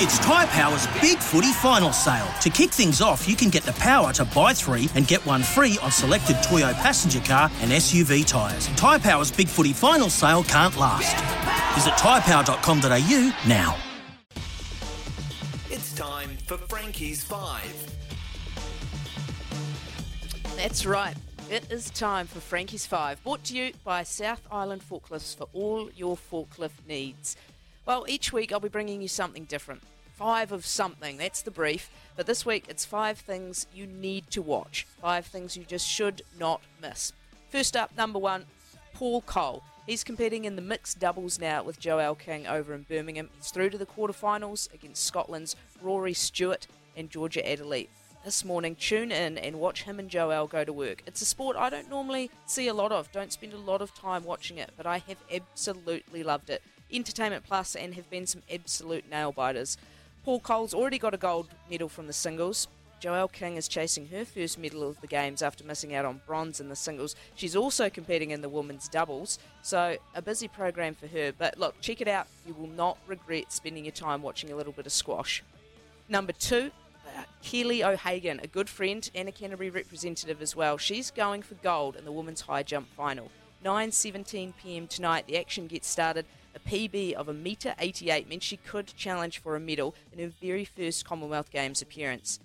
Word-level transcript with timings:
It's 0.00 0.16
Tyre 0.20 0.46
Power's 0.46 0.86
Big 1.00 1.18
Footy 1.18 1.52
Final 1.54 1.92
Sale. 1.92 2.28
To 2.42 2.50
kick 2.50 2.70
things 2.70 3.00
off, 3.00 3.28
you 3.28 3.34
can 3.34 3.48
get 3.48 3.64
the 3.64 3.72
power 3.72 4.12
to 4.12 4.24
buy 4.26 4.54
three 4.54 4.88
and 4.94 5.08
get 5.08 5.26
one 5.26 5.42
free 5.42 5.76
on 5.82 5.90
selected 5.90 6.36
Toyo 6.40 6.72
passenger 6.74 7.18
car 7.18 7.50
and 7.60 7.72
SUV 7.72 8.24
tyres. 8.24 8.68
Tyre 8.76 9.00
Power's 9.00 9.32
Big 9.32 9.48
Footy 9.48 9.72
Final 9.72 10.08
Sale 10.08 10.44
can't 10.44 10.76
last. 10.76 11.16
Visit 11.74 11.94
tyrepower.com.au 11.94 13.48
now. 13.48 13.76
It's 15.68 15.92
time 15.96 16.30
for 16.46 16.58
Frankie's 16.58 17.24
Five. 17.24 17.96
That's 20.54 20.86
right. 20.86 21.16
It 21.50 21.72
is 21.72 21.90
time 21.90 22.28
for 22.28 22.38
Frankie's 22.38 22.86
Five, 22.86 23.20
brought 23.24 23.42
to 23.44 23.56
you 23.56 23.72
by 23.82 24.04
South 24.04 24.46
Island 24.52 24.82
Forklifts 24.88 25.36
for 25.36 25.48
all 25.52 25.90
your 25.96 26.16
forklift 26.16 26.86
needs. 26.86 27.36
Well, 27.84 28.04
each 28.06 28.34
week 28.34 28.52
I'll 28.52 28.60
be 28.60 28.68
bringing 28.68 29.00
you 29.00 29.08
something 29.08 29.44
different. 29.44 29.82
Five 30.18 30.50
of 30.50 30.66
something, 30.66 31.16
that's 31.16 31.42
the 31.42 31.52
brief. 31.52 31.90
But 32.16 32.26
this 32.26 32.44
week 32.44 32.64
it's 32.68 32.84
five 32.84 33.18
things 33.18 33.68
you 33.72 33.86
need 33.86 34.32
to 34.32 34.42
watch. 34.42 34.84
Five 35.00 35.26
things 35.26 35.56
you 35.56 35.62
just 35.62 35.86
should 35.86 36.22
not 36.36 36.60
miss. 36.82 37.12
First 37.50 37.76
up, 37.76 37.96
number 37.96 38.18
one, 38.18 38.46
Paul 38.94 39.20
Coll. 39.22 39.62
He's 39.86 40.02
competing 40.02 40.44
in 40.44 40.56
the 40.56 40.60
mixed 40.60 40.98
doubles 40.98 41.38
now 41.38 41.62
with 41.62 41.80
Joelle 41.80 42.18
King 42.18 42.48
over 42.48 42.74
in 42.74 42.82
Birmingham. 42.82 43.30
He's 43.36 43.52
through 43.52 43.70
to 43.70 43.78
the 43.78 43.86
quarterfinals 43.86 44.74
against 44.74 45.04
Scotland's 45.04 45.54
Rory 45.80 46.14
Stewart 46.14 46.66
and 46.96 47.08
Georgia 47.08 47.48
Adderley. 47.48 47.88
This 48.24 48.44
morning, 48.44 48.74
tune 48.74 49.12
in 49.12 49.38
and 49.38 49.60
watch 49.60 49.84
him 49.84 50.00
and 50.00 50.10
Joelle 50.10 50.50
go 50.50 50.64
to 50.64 50.72
work. 50.72 51.04
It's 51.06 51.22
a 51.22 51.26
sport 51.26 51.56
I 51.56 51.70
don't 51.70 51.88
normally 51.88 52.32
see 52.44 52.66
a 52.66 52.74
lot 52.74 52.90
of, 52.90 53.12
don't 53.12 53.32
spend 53.32 53.52
a 53.52 53.56
lot 53.56 53.82
of 53.82 53.94
time 53.94 54.24
watching 54.24 54.58
it, 54.58 54.72
but 54.76 54.84
I 54.84 54.98
have 54.98 55.18
absolutely 55.32 56.24
loved 56.24 56.50
it. 56.50 56.60
Entertainment 56.90 57.44
Plus 57.44 57.76
and 57.76 57.94
have 57.94 58.10
been 58.10 58.26
some 58.26 58.42
absolute 58.52 59.08
nail 59.08 59.30
biters. 59.30 59.78
Paul 60.24 60.40
Coll's 60.40 60.74
already 60.74 60.98
got 60.98 61.14
a 61.14 61.18
gold 61.18 61.48
medal 61.70 61.88
from 61.88 62.06
the 62.06 62.12
singles. 62.12 62.68
Joelle 63.00 63.30
King 63.30 63.56
is 63.56 63.68
chasing 63.68 64.08
her 64.08 64.24
first 64.24 64.58
medal 64.58 64.88
of 64.88 65.00
the 65.00 65.06
Games 65.06 65.40
after 65.40 65.62
missing 65.62 65.94
out 65.94 66.04
on 66.04 66.20
bronze 66.26 66.60
in 66.60 66.68
the 66.68 66.76
singles. 66.76 67.14
She's 67.36 67.54
also 67.54 67.88
competing 67.88 68.32
in 68.32 68.40
the 68.40 68.48
women's 68.48 68.88
doubles, 68.88 69.38
so 69.62 69.96
a 70.14 70.22
busy 70.22 70.48
program 70.48 70.94
for 70.94 71.06
her. 71.06 71.32
But 71.36 71.58
look, 71.58 71.80
check 71.80 72.00
it 72.00 72.08
out. 72.08 72.26
You 72.46 72.54
will 72.54 72.68
not 72.68 72.98
regret 73.06 73.52
spending 73.52 73.84
your 73.84 73.92
time 73.92 74.20
watching 74.20 74.50
a 74.50 74.56
little 74.56 74.72
bit 74.72 74.86
of 74.86 74.92
squash. 74.92 75.44
Number 76.08 76.32
two, 76.32 76.72
uh, 77.06 77.22
Keeley 77.42 77.84
O'Hagan, 77.84 78.40
a 78.42 78.48
good 78.48 78.68
friend 78.68 79.08
and 79.14 79.28
a 79.28 79.32
Canterbury 79.32 79.70
representative 79.70 80.42
as 80.42 80.56
well. 80.56 80.76
She's 80.76 81.12
going 81.12 81.42
for 81.42 81.54
gold 81.56 81.94
in 81.94 82.04
the 82.04 82.12
women's 82.12 82.40
high 82.42 82.64
jump 82.64 82.88
final. 82.96 83.30
9:17 83.64 84.54
p.m. 84.60 84.86
tonight, 84.88 85.26
the 85.26 85.38
action 85.38 85.68
gets 85.68 85.88
started. 85.88 86.26
A 86.54 86.58
PB 86.60 87.12
of 87.12 87.28
a 87.28 87.34
metre 87.34 87.74
88 87.78 88.28
meant 88.28 88.42
she 88.42 88.56
could 88.56 88.86
challenge 88.96 89.38
for 89.38 89.56
a 89.56 89.60
medal 89.60 89.94
in 90.12 90.18
her 90.18 90.32
very 90.40 90.64
first 90.64 91.04
Commonwealth 91.04 91.50
Games 91.50 91.82
appearance. 91.82 92.40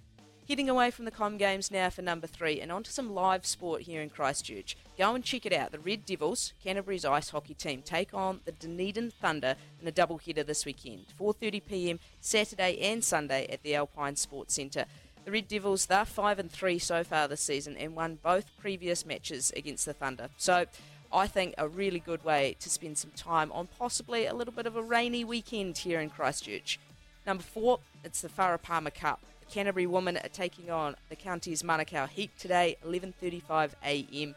Heading 0.47 0.69
away 0.69 0.91
from 0.91 1.05
the 1.05 1.11
Com 1.11 1.37
Games 1.37 1.71
now 1.71 1.89
for 1.89 2.01
number 2.01 2.27
three 2.27 2.59
and 2.59 2.69
onto 2.69 2.91
some 2.91 3.13
live 3.13 3.45
sport 3.45 3.83
here 3.83 4.01
in 4.01 4.09
Christchurch. 4.09 4.75
Go 4.97 5.15
and 5.15 5.23
check 5.23 5.45
it 5.45 5.53
out. 5.53 5.71
The 5.71 5.79
Red 5.79 6.05
Devils, 6.05 6.51
Canterbury's 6.61 7.05
ice 7.05 7.29
hockey 7.29 7.53
team, 7.53 7.81
take 7.81 8.13
on 8.13 8.41
the 8.43 8.51
Dunedin 8.51 9.11
Thunder 9.11 9.55
in 9.81 9.87
a 9.87 9.91
double 9.91 10.17
header 10.17 10.43
this 10.43 10.65
weekend. 10.65 11.05
4.30pm 11.17 11.99
Saturday 12.19 12.77
and 12.81 13.01
Sunday 13.01 13.47
at 13.47 13.63
the 13.63 13.73
Alpine 13.73 14.17
Sports 14.17 14.55
Centre. 14.55 14.85
The 15.23 15.31
Red 15.31 15.47
Devils, 15.47 15.85
they're 15.85 16.03
5 16.03 16.39
and 16.39 16.51
3 16.51 16.77
so 16.77 17.05
far 17.05 17.29
this 17.29 17.39
season 17.39 17.77
and 17.77 17.95
won 17.95 18.19
both 18.21 18.51
previous 18.57 19.05
matches 19.05 19.53
against 19.55 19.85
the 19.85 19.93
Thunder. 19.93 20.27
So 20.35 20.65
I 21.13 21.27
think 21.27 21.53
a 21.59 21.67
really 21.67 21.99
good 21.99 22.25
way 22.25 22.55
to 22.59 22.69
spend 22.71 22.97
some 22.97 23.11
time 23.11 23.51
on 23.51 23.67
possibly 23.67 24.25
a 24.25 24.33
little 24.33 24.53
bit 24.53 24.65
of 24.65 24.75
a 24.75 24.81
rainy 24.81 25.23
weekend 25.23 25.77
here 25.77 25.99
in 25.99 26.09
Christchurch. 26.09 26.79
Number 27.27 27.43
four, 27.43 27.79
it's 28.03 28.21
the 28.21 28.29
Farah 28.29 28.59
Palmer 28.59 28.89
Cup. 28.89 29.21
The 29.41 29.45
Canterbury 29.53 29.85
women 29.85 30.17
are 30.17 30.29
taking 30.29 30.71
on 30.71 30.95
the 31.09 31.15
Counties 31.15 31.61
Manukau 31.61 32.09
Heat 32.09 32.31
today, 32.39 32.77
11:35 32.83 33.73
a.m. 33.85 34.33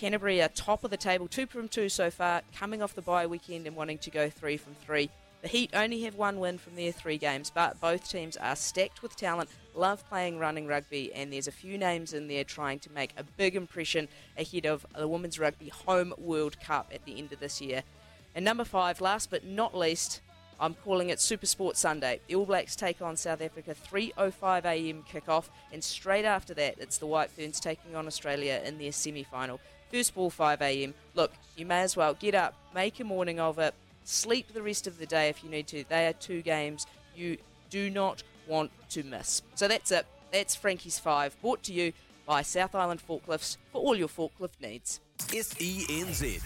Canterbury 0.00 0.42
are 0.42 0.48
top 0.48 0.82
of 0.82 0.90
the 0.90 0.96
table, 0.96 1.28
two 1.28 1.46
from 1.46 1.68
two 1.68 1.88
so 1.88 2.10
far, 2.10 2.42
coming 2.52 2.82
off 2.82 2.94
the 2.94 3.02
bye 3.02 3.26
weekend 3.26 3.68
and 3.68 3.76
wanting 3.76 3.98
to 3.98 4.10
go 4.10 4.28
three 4.28 4.56
from 4.56 4.74
three. 4.74 5.10
The 5.40 5.48
Heat 5.48 5.70
only 5.72 6.02
have 6.02 6.16
one 6.16 6.40
win 6.40 6.58
from 6.58 6.74
their 6.74 6.90
three 6.90 7.16
games, 7.16 7.52
but 7.54 7.80
both 7.80 8.10
teams 8.10 8.36
are 8.36 8.56
stacked 8.56 9.02
with 9.02 9.14
talent, 9.14 9.48
love 9.72 10.06
playing 10.08 10.40
running 10.40 10.66
rugby, 10.66 11.12
and 11.14 11.32
there's 11.32 11.46
a 11.46 11.52
few 11.52 11.78
names 11.78 12.12
in 12.12 12.26
there 12.26 12.42
trying 12.42 12.80
to 12.80 12.90
make 12.90 13.12
a 13.16 13.22
big 13.22 13.54
impression 13.54 14.08
ahead 14.36 14.66
of 14.66 14.84
the 14.96 15.06
Women's 15.06 15.38
Rugby 15.38 15.68
Home 15.86 16.12
World 16.18 16.58
Cup 16.60 16.90
at 16.92 17.04
the 17.04 17.18
end 17.20 17.32
of 17.32 17.38
this 17.38 17.60
year. 17.60 17.84
And 18.34 18.44
number 18.44 18.64
five, 18.64 19.00
last 19.00 19.30
but 19.30 19.44
not 19.44 19.76
least, 19.76 20.22
I'm 20.58 20.74
calling 20.74 21.08
it 21.08 21.20
Super 21.20 21.46
Sport 21.46 21.76
Sunday. 21.76 22.20
The 22.26 22.34
All 22.34 22.44
Blacks 22.44 22.74
take 22.74 23.00
on 23.00 23.16
South 23.16 23.40
Africa 23.40 23.76
3:05 23.76 24.64
a.m. 24.64 25.04
kickoff, 25.08 25.50
and 25.72 25.84
straight 25.84 26.24
after 26.24 26.52
that, 26.54 26.80
it's 26.80 26.98
the 26.98 27.06
White 27.06 27.30
Ferns 27.30 27.60
taking 27.60 27.94
on 27.94 28.08
Australia 28.08 28.60
in 28.64 28.78
their 28.78 28.90
semi-final. 28.90 29.60
First 29.92 30.16
ball 30.16 30.30
5 30.30 30.60
a.m. 30.62 30.94
Look, 31.14 31.32
you 31.56 31.64
may 31.64 31.82
as 31.82 31.96
well 31.96 32.14
get 32.14 32.34
up, 32.34 32.54
make 32.74 32.98
a 32.98 33.04
morning 33.04 33.38
of 33.38 33.60
it, 33.60 33.72
sleep 34.08 34.52
the 34.54 34.62
rest 34.62 34.86
of 34.86 34.98
the 34.98 35.06
day 35.06 35.28
if 35.28 35.44
you 35.44 35.50
need 35.50 35.66
to. 35.68 35.84
They 35.88 36.06
are 36.06 36.12
two 36.14 36.42
games 36.42 36.86
you 37.14 37.36
do 37.70 37.90
not 37.90 38.22
want 38.46 38.70
to 38.90 39.02
miss. 39.02 39.42
So 39.54 39.68
that's 39.68 39.90
it. 39.90 40.06
That's 40.32 40.54
Frankie's 40.54 40.98
Five, 40.98 41.40
brought 41.40 41.62
to 41.64 41.72
you 41.72 41.92
by 42.26 42.42
South 42.42 42.74
Island 42.74 43.00
Forklifts 43.06 43.56
for 43.72 43.80
all 43.80 43.96
your 43.96 44.08
forklift 44.08 44.60
needs. 44.60 45.00
SENZ. 45.18 46.42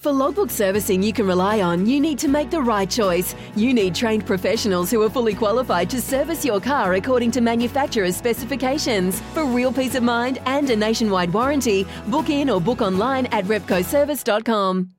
For 0.00 0.12
logbook 0.12 0.50
servicing 0.50 1.02
you 1.02 1.12
can 1.12 1.26
rely 1.26 1.60
on, 1.60 1.84
you 1.84 1.98
need 1.98 2.20
to 2.20 2.28
make 2.28 2.50
the 2.50 2.62
right 2.62 2.88
choice. 2.88 3.34
You 3.56 3.74
need 3.74 3.96
trained 3.96 4.24
professionals 4.24 4.92
who 4.92 5.02
are 5.02 5.10
fully 5.10 5.34
qualified 5.34 5.90
to 5.90 6.00
service 6.00 6.44
your 6.44 6.60
car 6.60 6.94
according 6.94 7.32
to 7.32 7.40
manufacturer's 7.40 8.16
specifications. 8.16 9.20
For 9.34 9.44
real 9.44 9.72
peace 9.72 9.96
of 9.96 10.04
mind 10.04 10.38
and 10.46 10.70
a 10.70 10.76
nationwide 10.76 11.32
warranty, 11.32 11.84
book 12.06 12.30
in 12.30 12.48
or 12.48 12.60
book 12.60 12.80
online 12.80 13.26
at 13.26 13.44
repcoservice.com. 13.46 14.90